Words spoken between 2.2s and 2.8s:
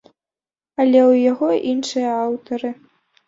аўтары.